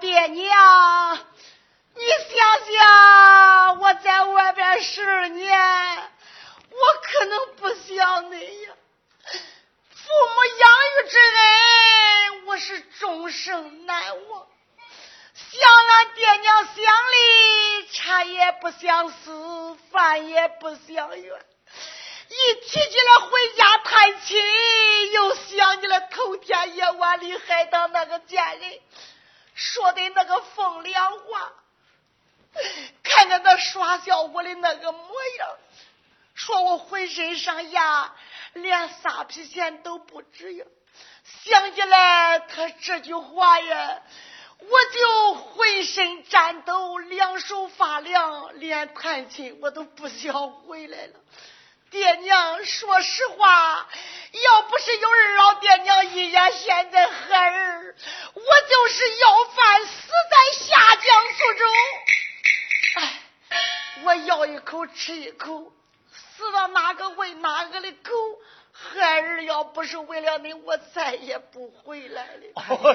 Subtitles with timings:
[0.00, 1.18] 爹娘，
[1.94, 5.58] 你想想，我在外边十二年，
[6.70, 8.72] 我可能不想你呀。
[9.90, 14.46] 父母养育之恩，我是终生难忘。
[15.34, 21.44] 想俺爹娘想离，茶也不想死，饭也不想远。
[22.28, 28.80] 一提起来回家探亲，又想起了头天夜晚里海当那个贱人
[29.58, 31.52] 说的那个风凉话，
[33.02, 35.00] 看看他耍笑我的那个模
[35.38, 35.58] 样，
[36.34, 38.14] 说我浑身上下
[38.52, 40.64] 连撒皮钱都不值呀。
[41.44, 44.00] 想起来他这句话呀。
[44.60, 51.14] 我就浑身颤抖，两手发凉，连弹琴我都不想回来了。
[51.90, 53.88] 爹娘，说实话，
[54.32, 57.94] 要不是有二老爹娘一眼现在孩儿，
[58.34, 61.64] 我就是要饭死在下江苏州。
[62.96, 63.12] 哎，
[64.04, 65.72] 我咬一口吃一口，
[66.12, 68.12] 死到哪个喂哪个的狗。
[68.80, 72.42] 孩儿要不是为了你，我再也不回来了。
[72.54, 72.74] 哎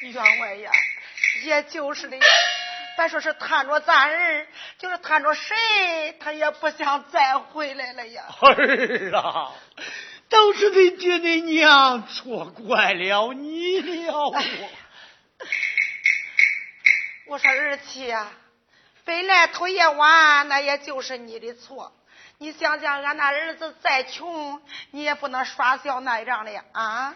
[0.00, 0.70] 员外呀，
[1.42, 2.16] 也就是的，
[2.96, 4.46] 别说是摊着咱儿，
[4.78, 8.24] 就是摊着谁，他也不想再回来了呀。
[8.40, 9.52] 儿啊，
[10.28, 14.32] 都是你爹你娘错怪了你了。
[17.26, 18.30] 我说儿妻呀，
[19.04, 21.92] 本来头一晚那也就是你的错。
[22.38, 27.14] 你想想，俺那儿子再穷，你也不能耍小那样的啊！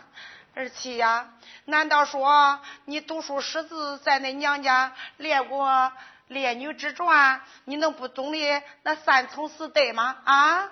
[0.54, 1.28] 二七呀，
[1.66, 5.68] 难道说你读书识字，在那娘家练过
[6.26, 10.16] 《烈女之传》，你能不懂的那三从四德吗？
[10.24, 10.62] 啊！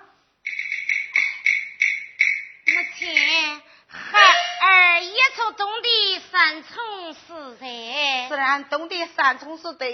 [2.65, 3.61] 母亲。
[3.89, 7.65] 孩儿也就懂得三从四德，
[8.27, 9.85] 自然懂得三从四德，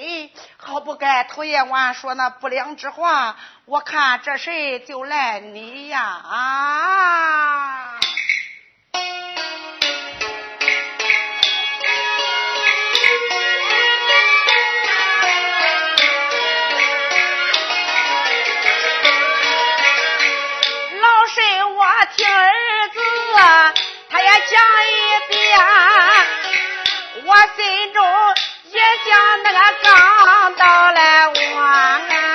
[0.57, 3.37] 好不该头夜晚说那不良之话。
[3.65, 6.01] 我看这事就赖你呀！
[6.01, 7.99] 啊！
[22.43, 22.99] 儿子。
[24.09, 24.53] 他也讲
[24.87, 24.93] 一
[25.29, 25.59] 遍，
[27.25, 27.99] 我心中
[28.71, 32.32] 也想那个刚到来晚。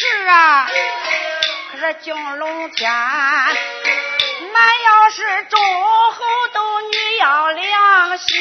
[0.00, 0.66] 是啊，
[1.70, 6.24] 可是惊龙天，那要是忠厚
[6.54, 8.40] 都你要良心。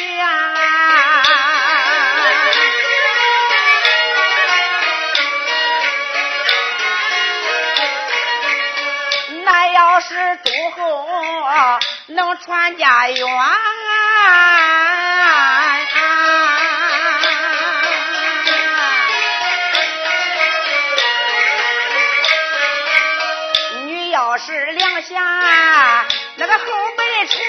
[10.01, 10.15] 是
[10.45, 11.05] 诸侯
[12.07, 13.27] 能传家园，女
[24.39, 26.05] 是两下，
[26.35, 27.39] 那个后门窗，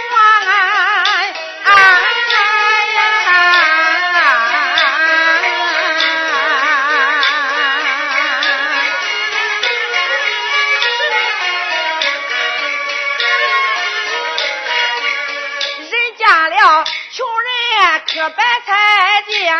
[15.78, 19.54] 人家了，穷人可白开店，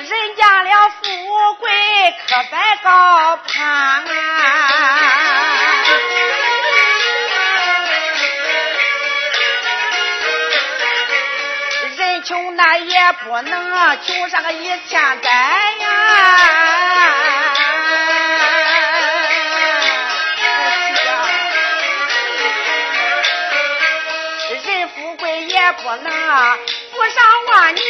[0.00, 1.70] 人家了，富贵
[2.28, 4.67] 可白高攀。
[12.80, 15.30] 也不能穷上个一千代
[15.80, 15.88] 呀。
[24.64, 26.58] 人富贵也不能。
[26.92, 27.84] 富上万年，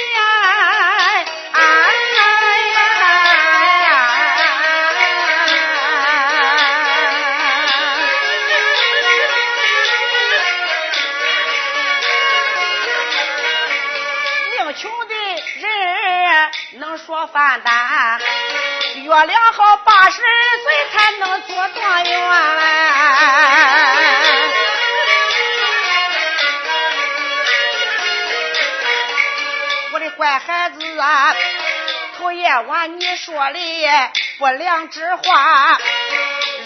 [32.62, 35.78] 晚你说的不良之话，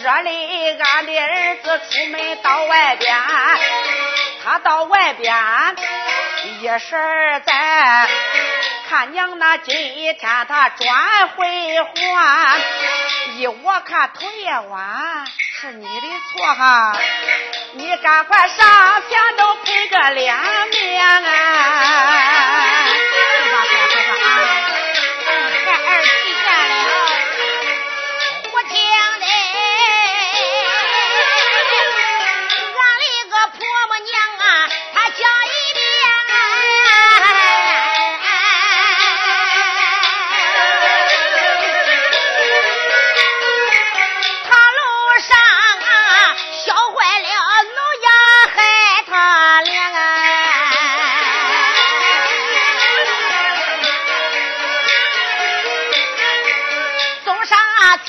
[0.03, 3.17] 惹得俺的儿子出门到外边，
[4.45, 5.35] 他到外边
[6.61, 6.97] 一时
[7.45, 8.09] 在。
[8.89, 11.47] 看娘那今天他转回
[11.95, 12.59] 还，
[13.37, 15.27] 依我看头夜晚
[15.61, 16.07] 是你的
[16.37, 16.95] 错哈，
[17.73, 20.37] 你赶快上前都赔个脸
[20.71, 22.85] 面啊！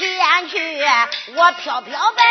[0.04, 0.60] 天去，
[1.36, 2.24] 我飘飘白。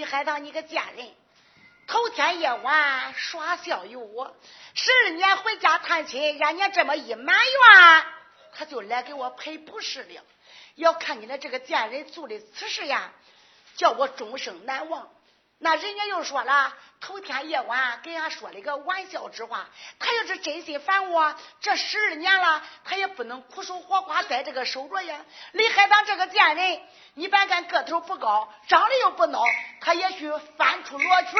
[0.00, 0.04] 李。
[0.06, 1.06] 海棠，你个贱人！
[1.86, 4.34] 头天夜晚耍笑于我，
[4.74, 8.04] 十二年回家探亲，人家这么一埋怨，
[8.54, 10.22] 他就来给我赔不是了。
[10.76, 13.12] 要看你的这个贱人做的此事呀，
[13.76, 15.10] 叫我终生难忘。
[15.62, 16.72] 那人家又说了，
[17.02, 19.68] 头天夜晚给俺说了个玩笑之话。
[19.98, 25.20] 他要是真心烦我，这十二年了，他也不能苦守活寡在这个守着呀。
[25.52, 26.80] 李海棠这个贱人，
[27.14, 29.44] 一般看个头不高，长得又不孬，
[29.82, 31.38] 他也许翻出罗裙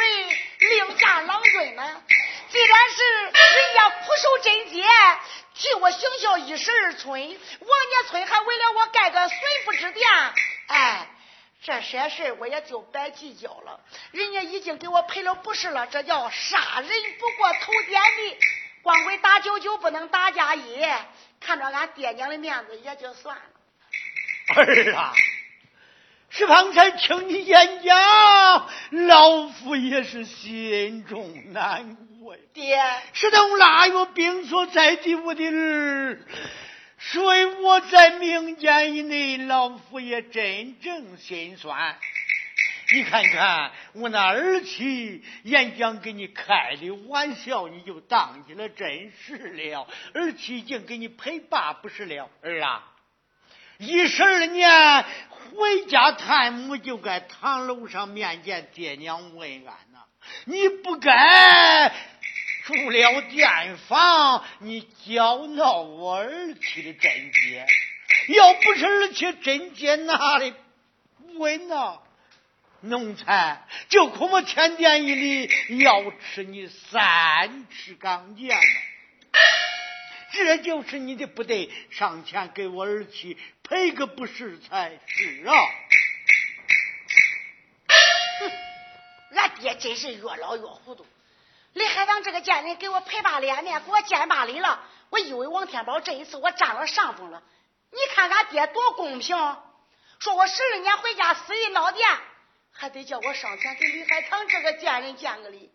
[0.58, 2.02] 另嫁郎君呢。
[2.50, 4.84] 既然是人家苦守贞洁，
[5.54, 10.06] 替我行孝一十二村，王家村还为了我盖个随父之殿，
[10.66, 11.08] 哎。
[11.62, 13.80] 这些事我也就白计较了，
[14.12, 18.38] 人家已经给我赔了不是了，这叫杀人不过头点地，
[18.82, 20.82] 光会打九九不能打加一，
[21.38, 23.42] 看着俺爹娘的面子也就算了。
[24.56, 25.12] 儿啊，
[26.30, 32.40] 是方才听你演讲，老夫也是心中难过呀。
[32.54, 32.82] 爹，
[33.12, 36.24] 是等腊月病所在地我的儿。
[37.00, 41.96] 所以我在明间以内，老夫也真正心酸。
[42.92, 49.88] 你看看我那儿妻演讲给你开的玩笑，你就当起了真实了。
[50.12, 52.84] 儿妻已经给你赔罢不是了，儿啊，
[53.78, 60.00] 一十二年回家探母，就该堂楼上面见爹娘问安呐，
[60.44, 61.92] 你不该。
[62.70, 67.66] 出了店房，你搅闹我儿妻的贞洁。
[68.28, 70.54] 要不是儿妻贞洁拿的
[71.34, 71.98] 稳呐，
[72.80, 78.56] 奴才就恐怕天殿一里要吃你三尺钢剑
[80.32, 85.54] 这就是你的不对，上前给我儿妻赔个不是才是啊！
[88.38, 88.52] 哼，
[89.34, 91.04] 俺爹真是越老越糊涂。
[91.72, 94.82] 李海棠这个贱人给我赔把脸面，给我见把礼了。
[95.10, 97.42] 我以为王天宝这一次我占了上风了。
[97.90, 99.36] 你看俺爹多公平，
[100.18, 102.08] 说我十二年回家死于闹店，
[102.72, 105.72] 还得叫我上前给李海棠这个贱人见个礼。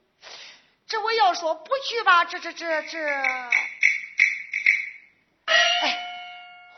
[0.87, 2.99] 这我要说不去吧，这这这这，
[5.45, 5.99] 哎，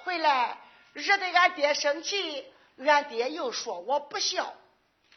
[0.03, 0.57] 回来
[0.93, 2.45] 惹得俺爹生气，
[2.77, 4.55] 俺爹又说我不孝，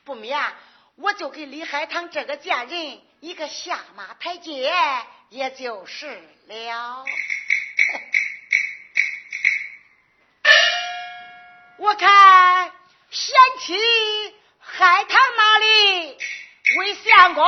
[0.04, 0.38] 不免
[0.96, 4.72] 我就给李海棠这个贱人一个下马台阶，
[5.28, 6.06] 也就是
[6.46, 7.04] 了。
[11.76, 12.72] 我看
[13.10, 13.76] 贤妻
[14.58, 16.18] 海棠那里
[16.78, 17.44] 为相公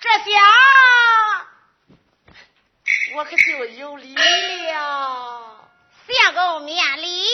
[0.00, 0.24] 这下，
[3.14, 5.66] 我可就有理了。
[6.08, 7.24] 相公免礼，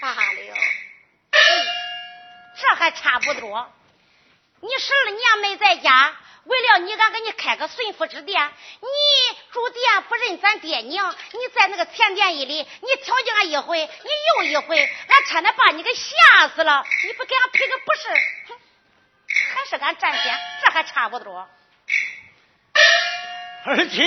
[0.00, 0.56] 罢了，
[2.56, 3.68] 这还差不多。
[4.60, 6.16] 你十二年没在家。
[6.44, 8.52] 为了你，俺给你开个顺福之店。
[8.80, 8.88] 你
[9.52, 16.84] 住店不认咱爹娘，你在那个前店一里，你挑衅俺一回，你又一回，俺差点把你给吓死了。
[17.06, 18.08] 你不给俺赔个不是，
[19.54, 21.48] 还是俺占先，这还差不多。
[23.64, 24.02] 二七。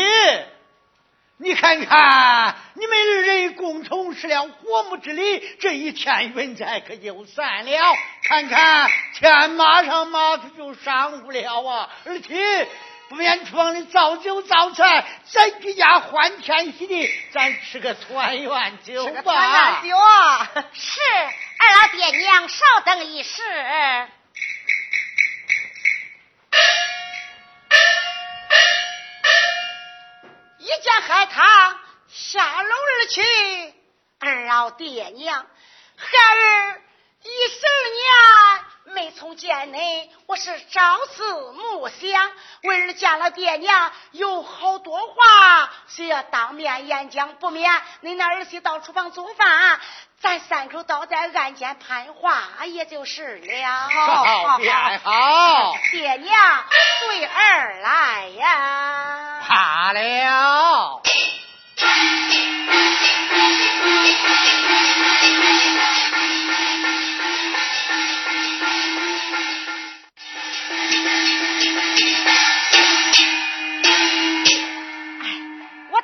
[1.38, 7.96] 你看看，你们二人共同施了火木之礼，这一天云彩可就散了。
[8.24, 11.90] 看看天马上马子就上不了啊！
[12.06, 12.68] 而且
[13.10, 19.22] 不免厨房里造酒造菜，咱居家欢天喜地，咱吃个团圆酒吧。
[19.22, 19.98] 团圆酒
[20.72, 21.02] 是，
[21.60, 23.42] 二老爹娘稍等一时。
[30.66, 33.22] 一见海棠下楼而去，
[34.18, 35.46] 二老爹娘，
[35.96, 36.82] 孩儿
[37.22, 38.55] 一十二年
[38.94, 42.32] 没从见恁，我是朝思暮想。
[42.64, 47.72] 为儿见了爹娘，有好多话需要当面演讲，不免
[48.04, 49.80] 恁那儿媳到厨房做饭，
[50.22, 53.90] 咱三口倒在案间攀话，也就是了。
[53.90, 55.76] 好，便好。
[55.92, 56.64] 爹娘
[57.00, 59.42] 随儿来呀。
[59.48, 61.02] 怕了。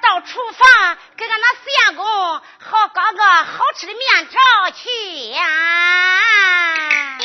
[0.01, 1.47] 到厨房给俺那
[1.85, 4.39] 相公好搞个好吃的面条
[4.71, 7.20] 去呀。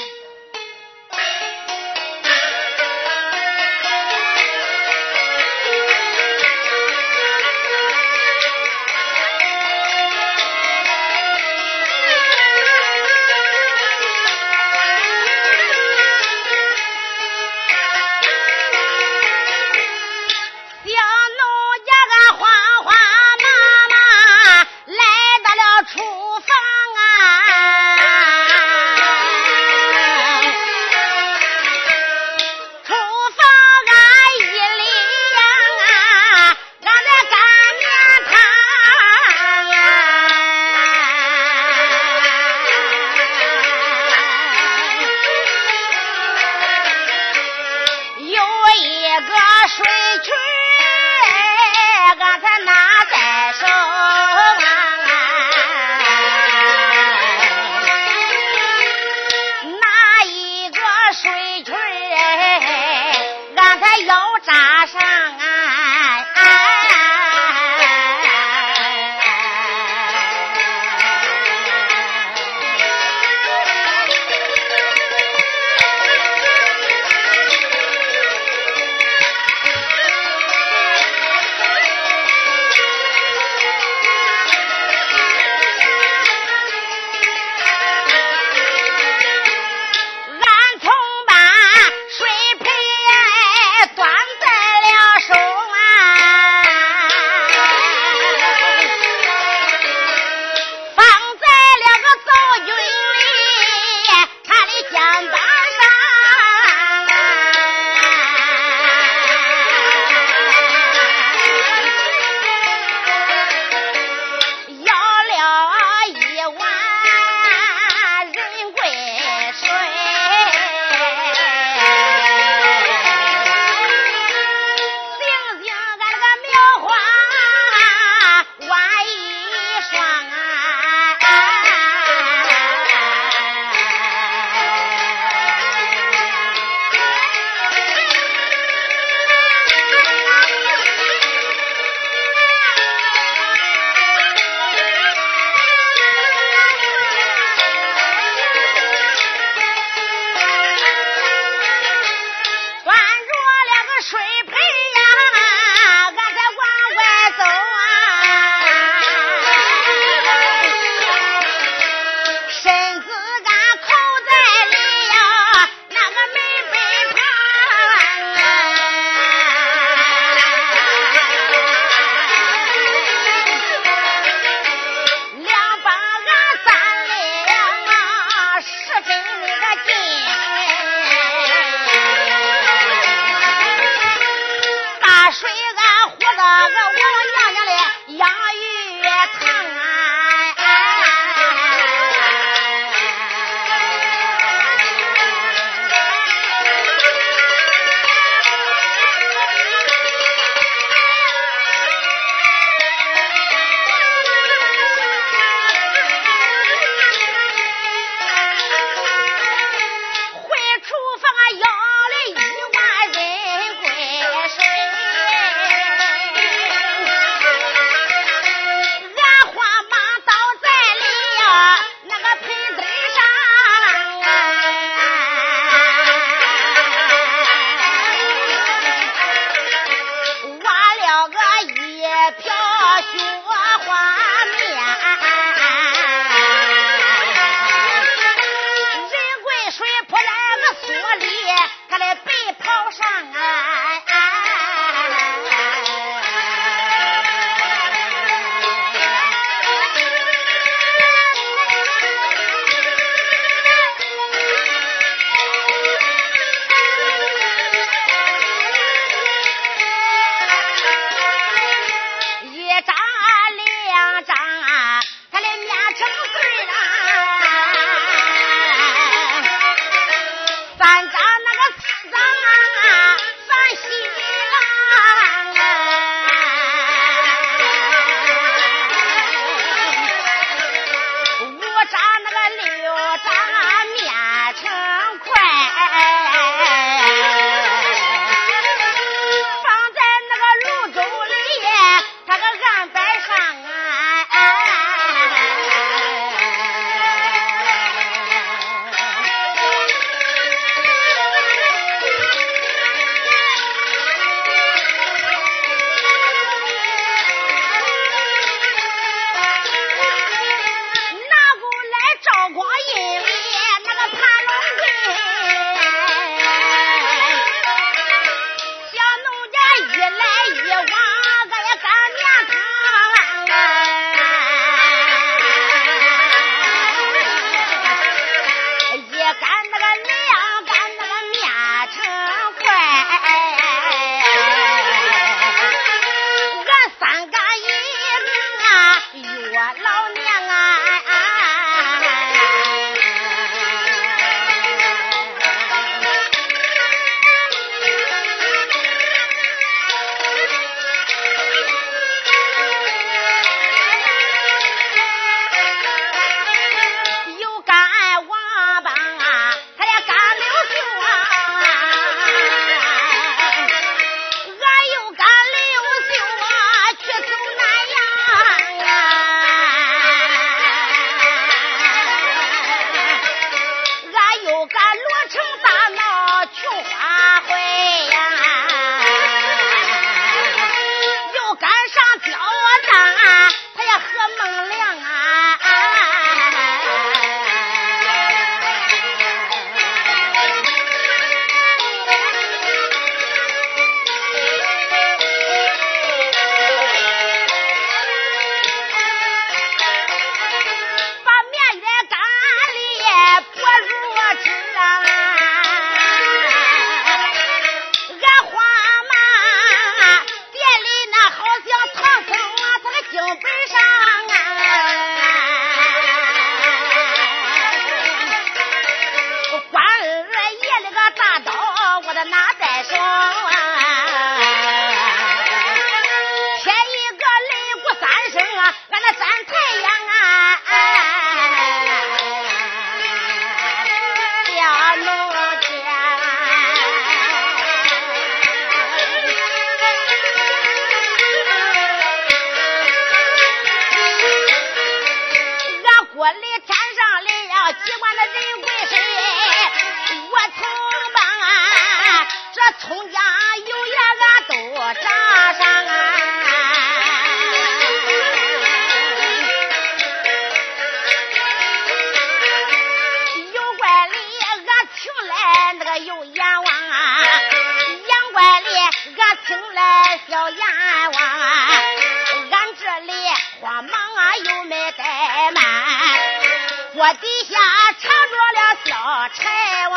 [476.99, 477.59] 我底下
[478.01, 479.97] 插着了小柴王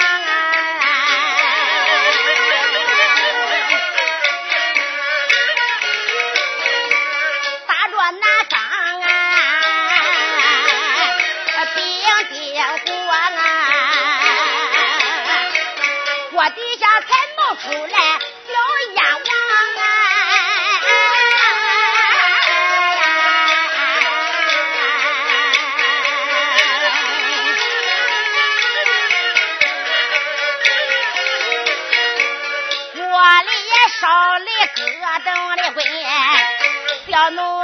[7.66, 9.06] 打着那张啊
[11.72, 11.80] 饼
[12.54, 13.16] 的火啊
[16.34, 17.08] 我底下才
[17.38, 18.09] 冒出来
[37.20, 37.59] ya no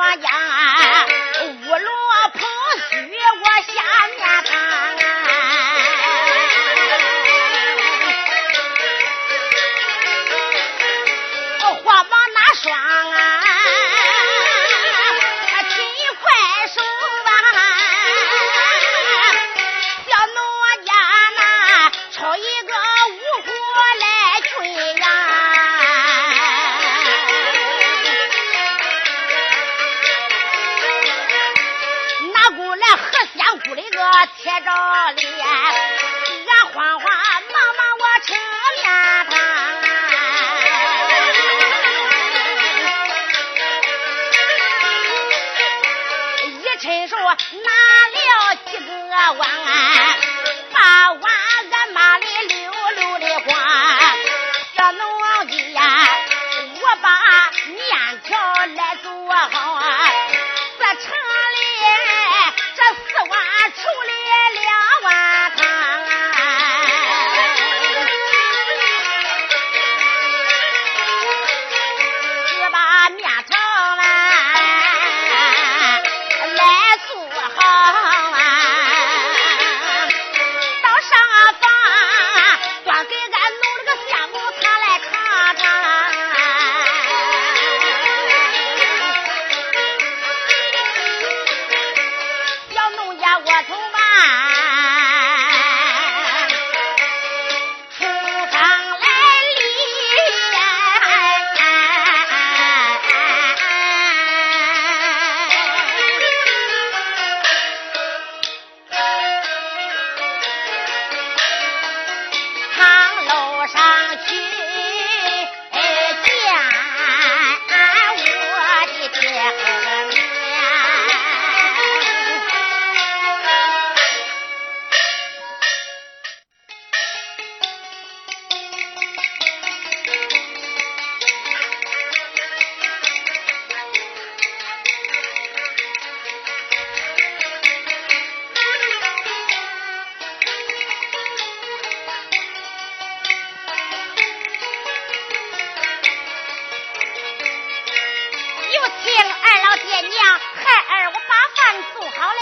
[149.76, 152.40] 老爹娘，孩儿我把饭做好了。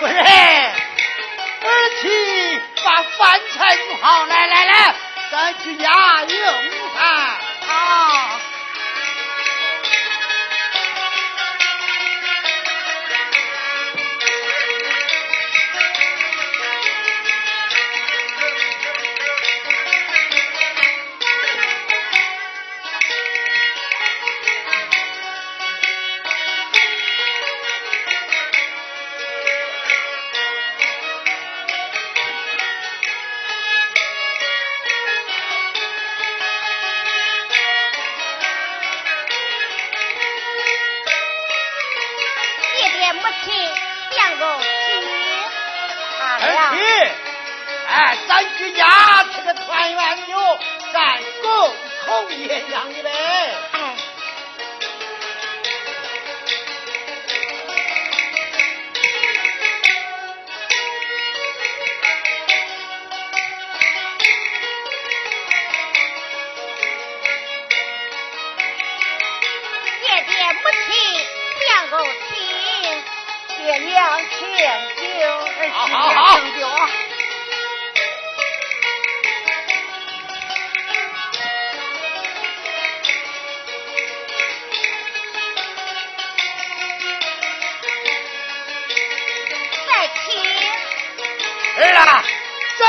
[0.00, 1.70] 不是，儿
[2.02, 4.94] 媳把饭菜做好，来来来，
[5.30, 6.40] 咱去家用
[6.96, 7.38] 饭。
[7.68, 8.39] 好，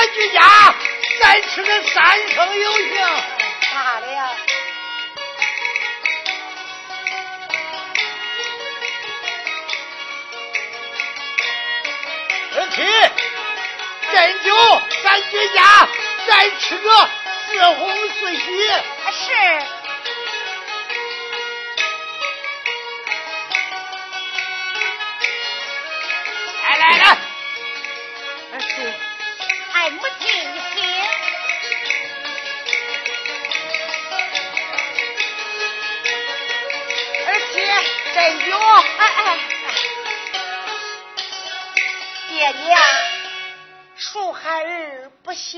[0.01, 0.41] 咱居家
[1.21, 2.89] 咱吃个三生有幸。
[3.71, 4.29] 咋的呀？
[12.55, 12.81] 二七，
[14.11, 15.87] 斟酒，咱居家
[16.27, 17.09] 再吃个
[17.45, 18.41] 四红四喜。
[19.11, 19.27] 是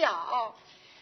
[0.03, 0.53] 孝，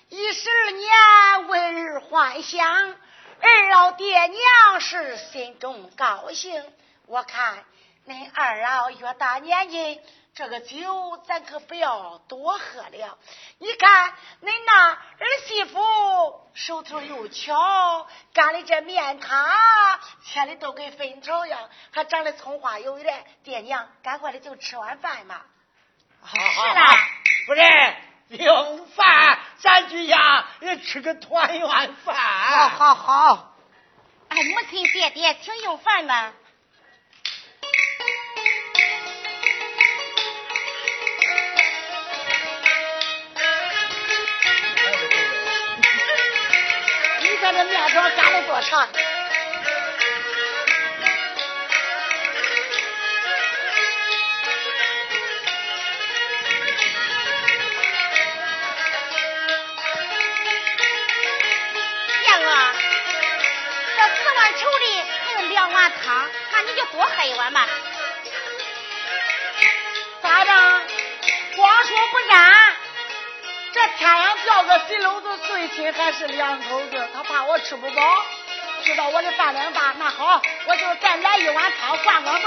[0.10, 2.96] 一十二年为儿幻想，
[3.42, 6.64] 二老爹娘是心中高兴。
[7.08, 7.66] 我看
[8.06, 10.00] 恁二老越大年纪，
[10.36, 13.18] 这个酒咱可不要多喝了。
[13.58, 14.12] 你看
[14.44, 15.00] 恁那儿
[15.48, 23.12] 媳妇手头又巧，干的这面汤切的都跟粉条样，还长得葱花油的。
[23.44, 25.48] 爹娘，赶快的就吃完饭吧。
[26.22, 27.10] 好好好是啦，
[27.48, 27.96] 夫人
[28.32, 32.16] 用饭，咱去家也吃个团圆饭。
[32.16, 33.56] 好好好，
[34.30, 36.32] 哎，母亲爹爹，请用饭吧。
[47.22, 48.88] 你看这面条擀的多长？
[67.18, 67.68] 喝一碗吧。
[70.22, 70.82] 咋着？
[71.56, 72.76] 光说不干？
[73.74, 77.10] 这天上掉个水篓子最亲还是两口子？
[77.14, 78.26] 他怕我吃不饱，
[78.84, 79.94] 知道我的饭量大。
[79.98, 82.40] 那好，我就再来一碗汤灌个味。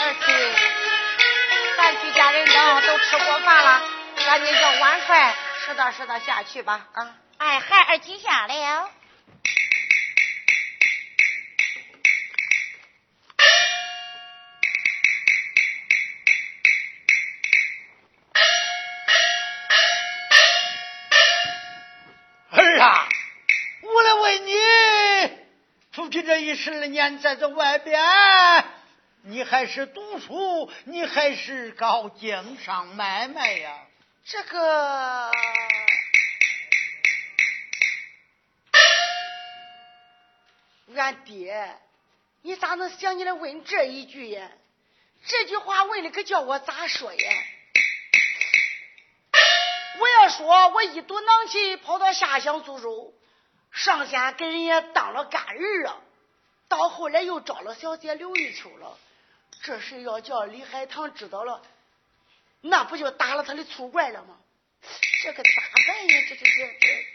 [0.00, 0.32] 二七，
[1.76, 3.82] 咱居家人等都吃过饭了，
[4.26, 6.88] 赶紧叫碗筷拾掇拾掇下去吧。
[6.92, 8.90] 啊，哎，孩儿记下了。
[22.50, 23.08] 儿啊，
[23.80, 24.52] 我来问你，
[25.92, 27.98] 出去这一十二年，在这外边，
[29.22, 33.72] 你还是读书，你还是搞经商买卖呀？
[34.26, 35.30] 这个，
[40.94, 41.76] 俺爹，
[42.42, 44.50] 你咋能想起来问这一句呀？
[45.26, 47.44] 这句话问的可叫我咋说呀？
[49.98, 53.14] 我要说，我一肚囊气跑到下乡苏州，
[53.72, 56.00] 上先给人家当了干儿啊，
[56.68, 58.98] 到后来又找了小姐刘玉秋了。
[59.62, 61.62] 这事要叫李海棠知道了，
[62.60, 64.38] 那不就打了他的粗怪了吗？
[65.22, 65.50] 这个咋
[65.86, 66.14] 办呀？
[66.28, 67.06] 这这这这，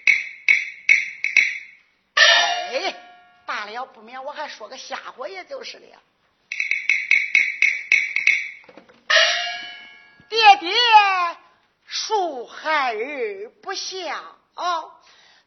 [2.72, 2.96] 哎，
[3.50, 6.00] 罢了，不免我还说个瞎话，也就是了。
[10.30, 10.72] 爹爹。
[11.90, 13.98] 恕孩儿不孝。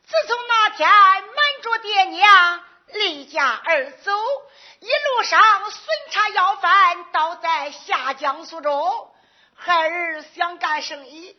[0.04, 4.10] 自从那天瞒着爹娘离家而走，
[4.80, 9.14] 一路上巡查要饭，倒在下江苏州。
[9.54, 11.36] 孩儿想干生意，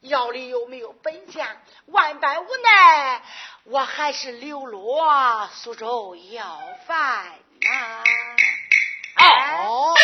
[0.00, 3.22] 腰里又没有本钱，万般无奈，
[3.64, 7.26] 我还是流落苏州要饭
[7.60, 8.04] 呐。
[9.64, 9.94] 哦，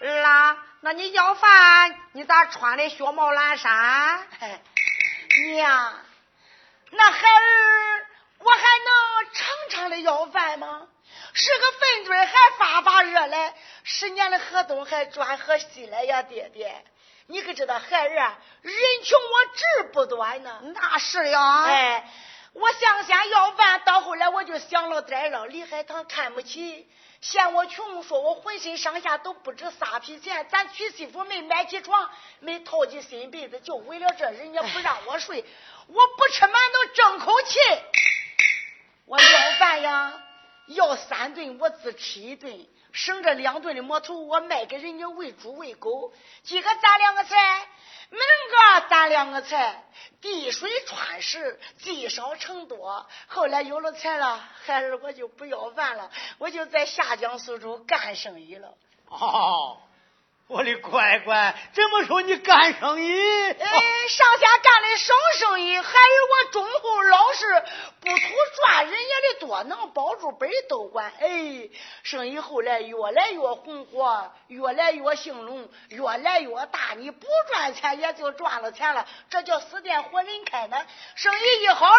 [0.00, 0.56] 儿啊。
[0.80, 4.24] 那你要饭，你咋穿的雪帽蓝衫？
[5.54, 5.94] 娘，
[6.90, 8.06] 那孩儿
[8.38, 10.86] 我还能常常的要饭吗？
[11.32, 16.84] 是个粪堆还发发热嘞，十年的河东还转河西来呀，爹爹，
[17.26, 18.74] 你可知道孩儿啊，人
[19.04, 20.60] 穷我志不短呢。
[20.74, 22.08] 那是呀，哎，
[22.58, 26.88] 我想先要饭，到后来我就想了点了，李海棠看不起。
[27.20, 35.44] 嫌我穷，说我浑身上下都不值仨皮钱，咱娶媳妇没买起床，没套起新被子，就为了这，人家不让我睡，
[35.88, 37.58] 我不吃馒头争口气。
[39.04, 40.22] 我要饭呀，
[40.68, 42.66] 要三顿，我只吃一顿，
[42.96, 46.14] 省这两顿的馍头，我卖给人家喂猪喂狗。
[46.42, 47.68] 今个咱两个菜。
[48.08, 49.84] 明个咱两个菜，
[50.20, 53.04] 滴水穿石，积少成多。
[53.26, 58.74] 后来有了钱了， 孩儿我就不要饭了，我就在下江苏州干生意了。
[59.08, 59.78] 哦。
[60.48, 63.50] 我的乖乖，这么说你干生意？
[63.50, 67.64] 哎，上下干的省生意，还有我忠厚老实，
[68.00, 68.16] 不图
[68.54, 71.12] 赚人家的多，能保住本都管。
[71.18, 71.68] 哎，
[72.04, 76.94] 生意后来越来越红火，越来越兴隆，越来越大。
[76.96, 80.76] 你不赚钱也就赚了钱了，这叫死店活人开呢。
[81.16, 81.98] 生意一好了，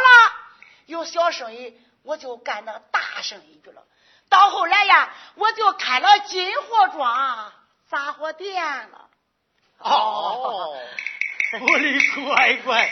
[0.86, 3.84] 有小生意，我就干那大生意去了。
[4.30, 7.52] 到后来呀，我就开了金货庄。
[7.90, 9.10] 杂货店了，
[9.80, 10.78] 哦，
[11.60, 12.90] 我的乖乖，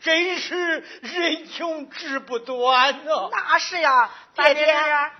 [0.00, 3.28] 真是人穷志不短呐！
[3.30, 4.74] 那是呀，爹爹，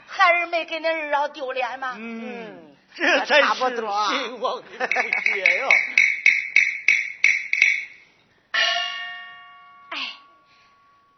[0.07, 1.95] 孩儿没给恁二老丢脸吗？
[1.99, 4.95] 嗯，这才是兴旺的不
[5.35, 5.69] 解呀！
[9.91, 9.99] 哎，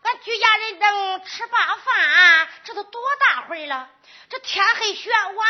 [0.03, 3.89] 俺居家人等吃罢饭，这都多大会了？
[4.31, 5.49] 这天黑雪晚。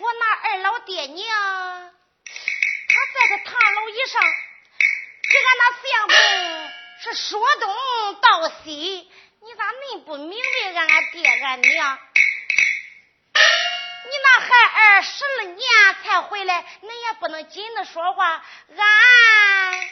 [0.00, 1.26] 我那二老爹娘，
[2.88, 6.16] 他在这堂楼椅上，给俺那相公
[7.02, 9.10] 是说东道西，
[9.42, 11.98] 你咋恁不明白俺俺爹俺娘？
[14.04, 15.68] 你那孩儿十二年
[16.02, 18.42] 才回来，恁也不能紧的说话。
[18.76, 19.90] 俺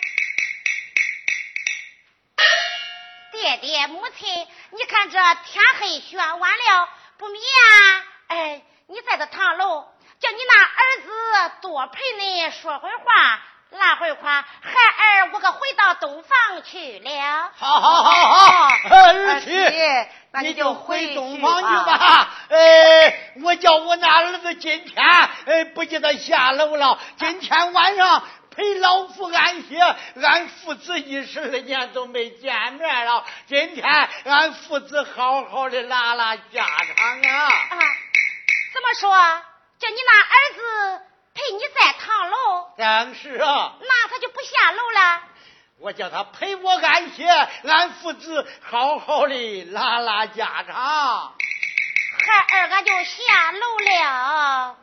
[3.32, 7.42] 爹爹母亲，你看这天黑雪晚了，不免
[8.28, 9.86] 哎，你在这堂楼。
[10.18, 13.38] 叫你那儿子多陪你说会话，
[13.70, 14.46] 拉会话。
[14.62, 17.52] 孩儿我可回到东房去了。
[17.54, 19.52] 好好好好，儿媳，
[20.30, 22.30] 那你就回东房去吧。
[22.48, 25.04] 哎，我叫我那儿子今天
[25.46, 29.78] 哎不记得下楼了，今天晚上陪老夫安歇，
[30.22, 33.22] 俺父子一十二年都没见面了。
[33.46, 33.84] 今天
[34.24, 37.44] 俺父子好好的拉拉家常啊！
[37.44, 37.78] 啊，
[38.76, 39.08] 怎么说？
[39.78, 41.00] 叫你那儿子
[41.32, 42.74] 陪你在堂楼？
[42.76, 43.74] 当是啊。
[43.80, 45.22] 那他就不下楼了？
[45.78, 51.34] 我叫他陪我安歇，俺父子好好的拉拉家常。
[52.26, 54.76] 孩儿，俺就下楼了。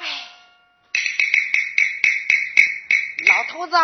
[0.00, 0.06] 哎
[3.26, 3.76] 老头子，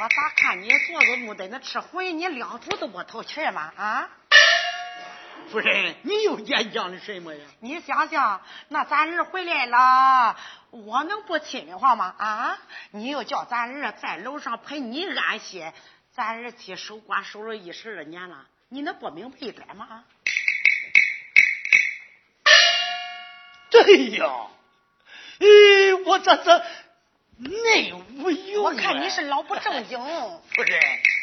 [0.00, 3.72] 我咋看你坐着木墩子吃荤，你两主子窝头去吗？
[3.76, 4.08] 啊？
[5.50, 7.44] 夫人，你又演讲的什么呀？
[7.58, 10.36] 你想想，那咱儿回来了，
[10.70, 12.14] 我能不亲的慌吗？
[12.16, 12.58] 啊？
[12.92, 15.74] 你又叫咱儿在楼上陪你安歇，
[16.12, 20.04] 咱儿妻守寡守了一十二年了，你能不明白一点吗？
[23.70, 24.46] 对呀。
[25.40, 25.46] 哎，
[26.04, 26.64] 我这这
[27.38, 28.62] 内无有。
[28.62, 29.98] 我看你是老不正经。
[30.54, 30.80] 夫人，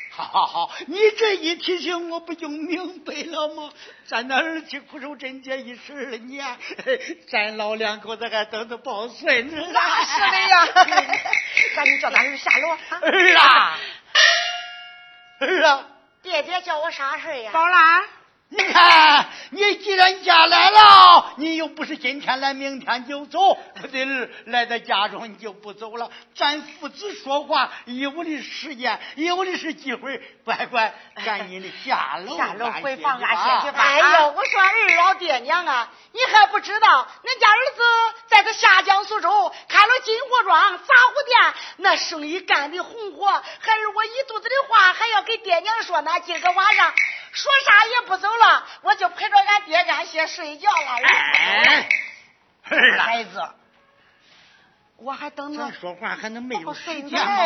[0.09, 3.69] 好好好，你这一提醒，我不就明白了吗？
[4.07, 6.57] 咱那儿媳苦守贞洁一十二年，
[7.29, 9.55] 咱老两口子还等着抱孙子。
[9.55, 10.65] 那是的呀。
[11.75, 12.69] 赶紧叫咱儿下楼。
[13.01, 13.77] 儿啊，
[15.39, 15.87] 儿啊，
[16.21, 17.51] 爹爹叫我啥事呀？
[17.51, 18.03] 宝兰。
[18.49, 24.05] 你看，你既然家来了，你又不是今天来，明天就走，不得
[24.45, 26.11] 来到家中你就不走了。
[26.35, 30.93] 咱父子说话有的是时间，有的是机会，乖乖，
[31.25, 33.83] 赶紧的下楼，下楼回房安歇去吧。
[33.83, 37.83] 哎呦，我说二老爹娘啊，你还不知道，恁家儿子
[38.27, 43.25] 在这下江苏州开了金货庄、杂货店，那生意干的红火。
[43.59, 46.93] 还是我一肚子的话还要给爹娘说呢，今个晚上。
[47.35, 51.07] 说啥也不走了，我就陪着俺爹安歇睡觉了。
[51.37, 51.89] 哎，
[52.63, 53.45] 儿孩子，
[54.97, 55.59] 我还等着。
[55.59, 57.37] 咱说话还能没有时间吗？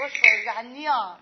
[0.00, 1.20] 我说俺娘，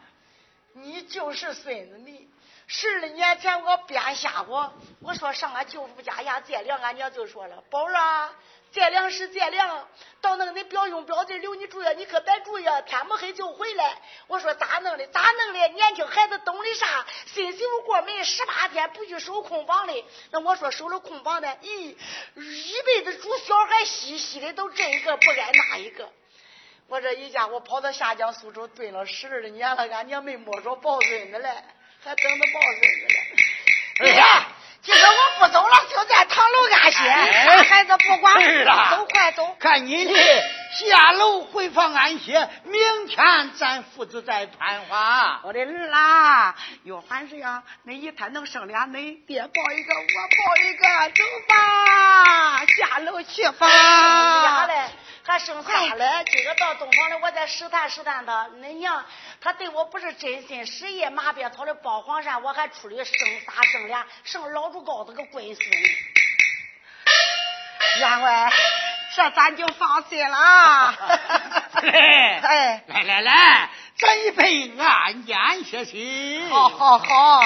[0.72, 2.28] 你就是孙子你。
[2.66, 8.30] 十二年前我编瞎我，我说上俺舅父家呀借粮，俺娘就说了，宝儿。
[8.76, 9.88] 借粮是借粮，
[10.20, 13.96] 到那个你表兄表弟留你住呀，你可别住呀，天不黑就回来。
[14.26, 15.06] 我说咋弄的？
[15.06, 15.68] 咋弄的？
[15.68, 17.06] 年轻孩子懂的啥？
[17.24, 20.04] 新媳妇过门十八天不许守空房的。
[20.30, 21.96] 那我说守了空房的，咦，
[22.34, 26.12] 一辈子住小孩稀稀的都这一个不挨那一个。
[26.86, 31.48] 我这一家伙跑到下江苏州蹲了十二年了，俺娘没摸着抱孙子嘞，
[32.04, 33.36] 还等着抱孙子嘞。
[34.00, 34.48] 哎呀！
[34.86, 36.98] 今个我不走了，就在堂楼安歇。
[37.68, 39.56] 孩子不管事，走快走。
[39.58, 40.12] 看你的
[40.78, 45.40] 下楼回房安歇，明天咱父子再谈话。
[45.42, 46.54] 我的儿啦，
[46.84, 54.68] 有饭事呀，那一天能生俩，恁爹抱一个，我抱一个，走吧，下楼去吧。
[55.22, 56.24] 还生仨嘞。
[56.30, 58.46] 今个到东房来，我再试探试探他。
[58.48, 59.02] 恁娘。
[59.40, 63.14] 他对我不是真心实意，马鞭草的包黄鳝，我还出去生
[63.46, 65.66] 仨生俩，生老猪羔子个龟孙。
[67.98, 68.52] 员外，
[69.16, 70.94] 这咱就放心了。
[71.80, 76.42] 哎，来来来，这一杯安安歇歇。
[76.50, 77.40] 好好好。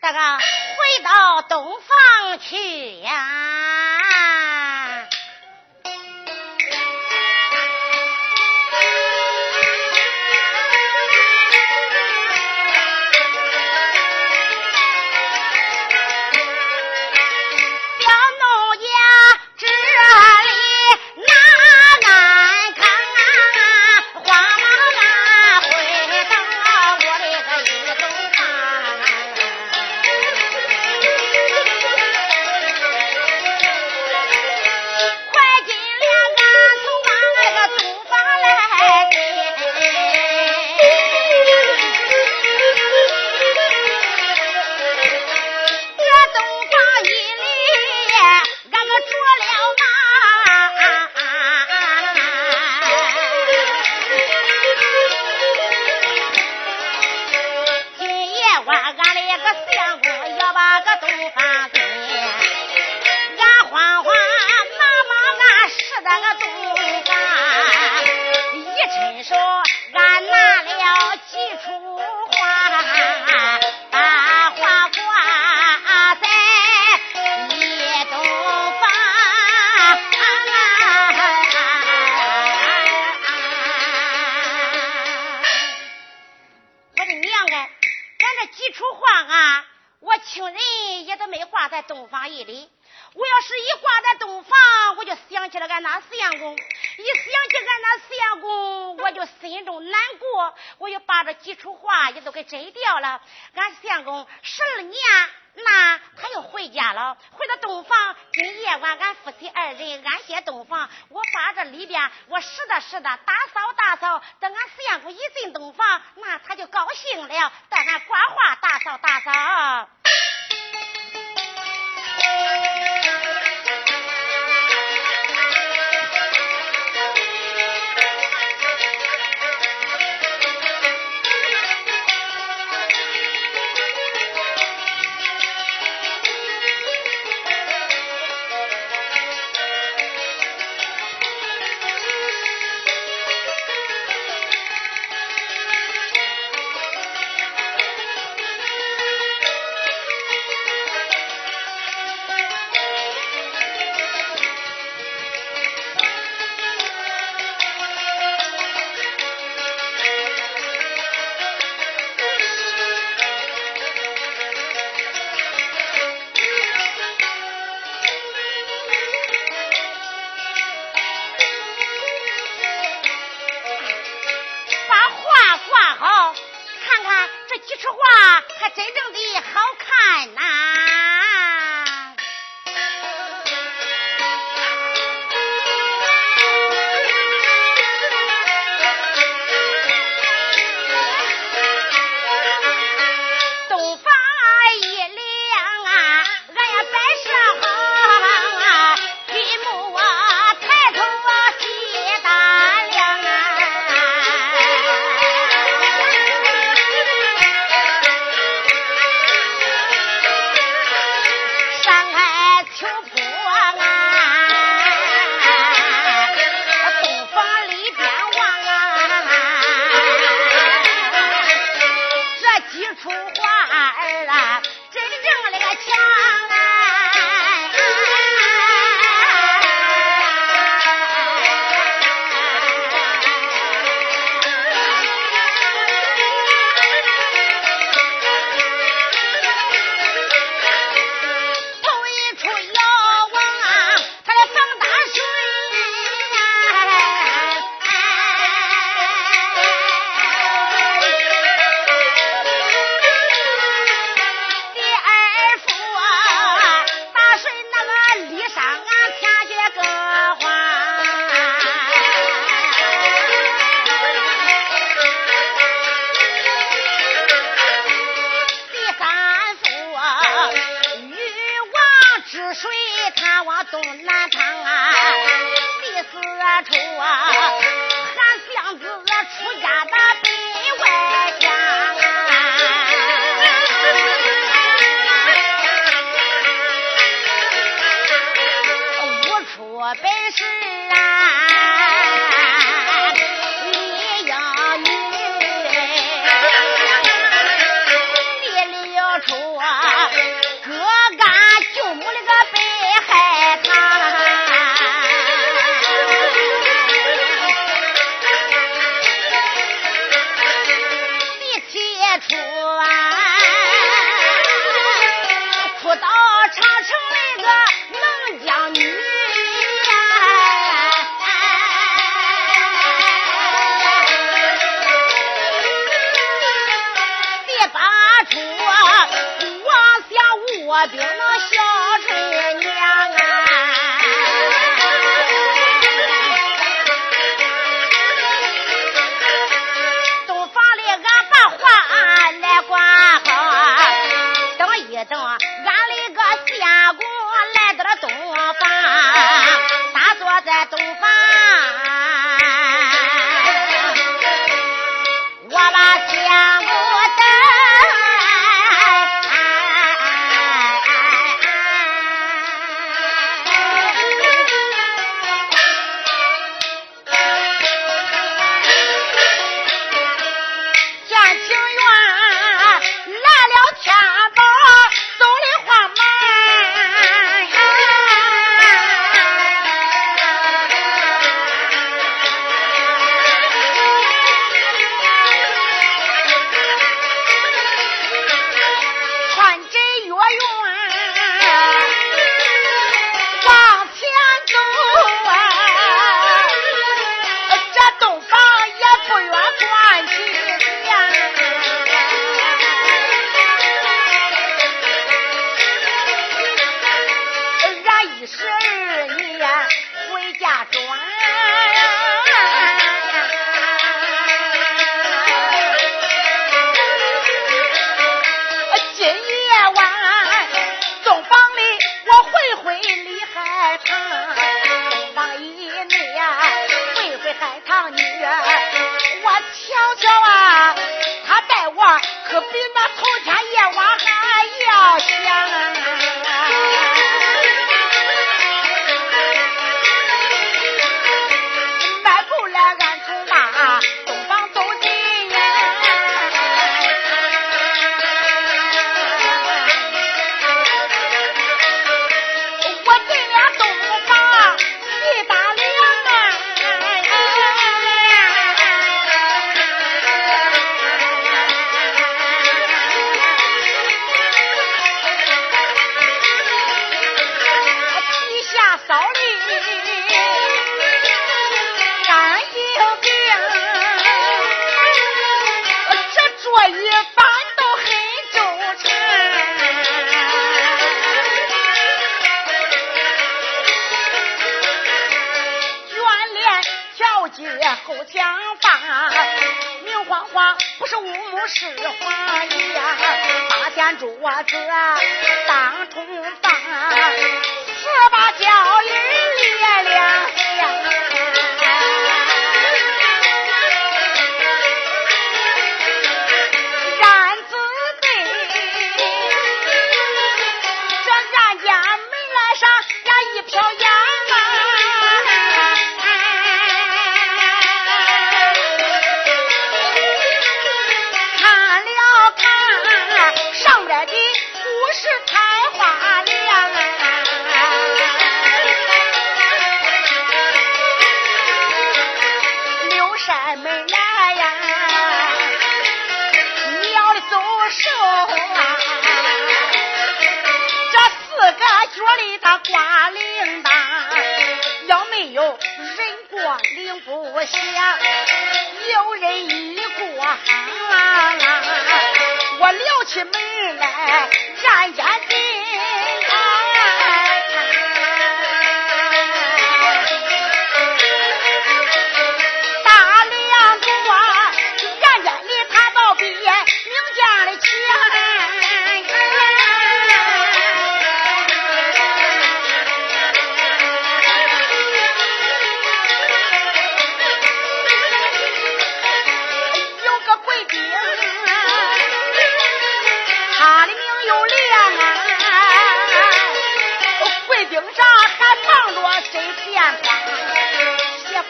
[0.00, 0.18] 大哥。
[1.00, 4.17] 到东方去呀！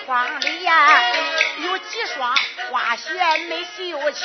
[0.09, 1.02] 庄里呀
[1.66, 2.34] 有几双
[2.70, 3.12] 花鞋
[3.46, 4.24] 没绣起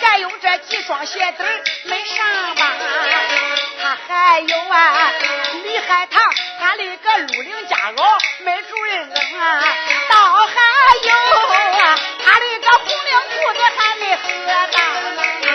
[0.00, 1.44] 再有这几双鞋子
[1.84, 2.72] 没上吧
[3.80, 5.12] 他还有啊
[5.62, 6.20] 李海棠
[6.58, 9.08] 他那个绿领夹袄没主人
[9.38, 9.62] 啊。
[10.10, 10.54] 倒还
[11.04, 11.14] 有
[11.46, 14.26] 啊他那个红领裤子还没合
[14.72, 15.45] 上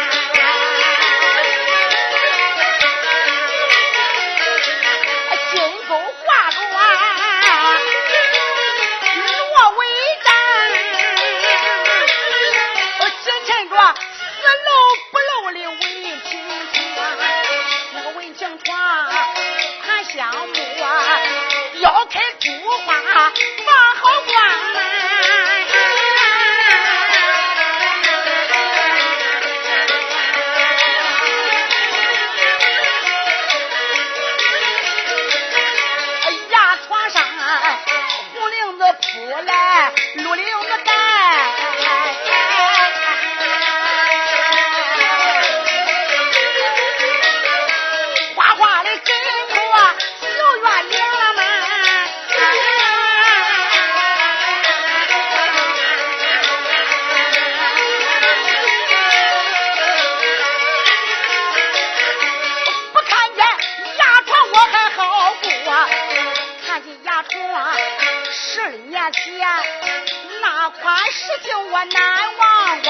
[71.86, 72.82] 难忘啊！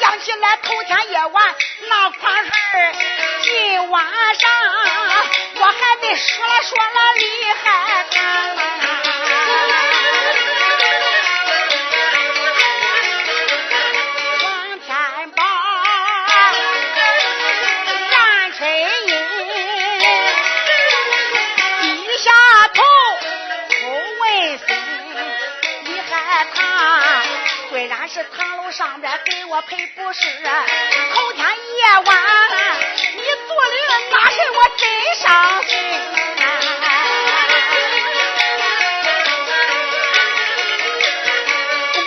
[0.00, 1.54] 想起来头天夜晚
[1.88, 2.44] 那狂儿，
[3.42, 4.04] 今晚
[4.34, 4.50] 上
[5.56, 7.24] 我还得说了说了厉
[7.62, 7.66] 害。
[28.16, 30.26] 是堂楼上边给我赔不是，
[31.12, 32.16] 头天夜晚
[33.14, 33.76] 你做的
[34.10, 35.76] 那事我真伤心。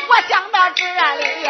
[0.08, 1.48] 我想到这里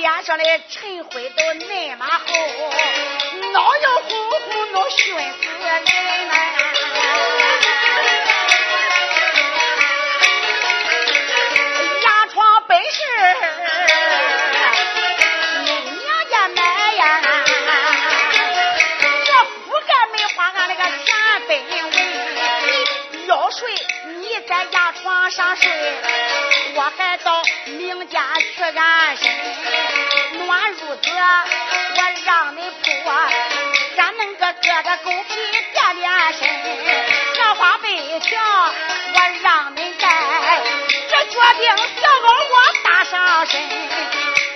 [0.00, 2.32] 脸上的尘灰都那么厚，
[3.52, 5.18] 脑油乎乎能熏死
[5.60, 5.84] 人
[6.28, 6.32] 呐！
[12.02, 12.98] 牙床本是
[15.66, 16.58] 恁娘家买
[16.94, 17.20] 呀，
[19.26, 21.06] 这覆盖没花俺那个钱
[21.46, 21.50] 本
[21.90, 21.94] 位，
[23.26, 23.58] 要睡
[24.18, 25.70] 你在牙床上睡，
[26.74, 28.24] 我还到明家
[28.56, 29.30] 去安身，
[30.90, 31.10] 暖褥子
[31.94, 32.84] 我让你铺，
[33.96, 35.34] 咱弄个个个狗皮
[35.72, 36.40] 垫垫身，
[37.36, 38.28] 荷花被条
[39.14, 40.04] 我让你盖，
[41.08, 43.52] 这脚钉小狗我搭上身，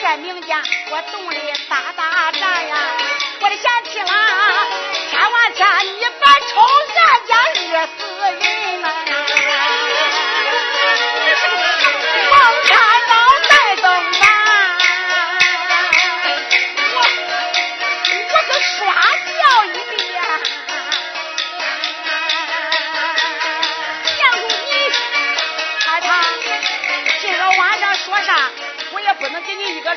[0.02, 0.60] 在民间
[0.90, 1.36] 我动力
[1.68, 1.76] 大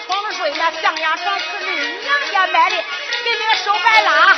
[0.06, 4.38] 床睡那，象牙床是你娘家买的，给你个手白拉，